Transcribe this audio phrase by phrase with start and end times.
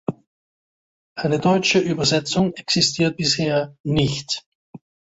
[1.13, 4.47] Eine deutsche Übersetzung existiert bisher nicht.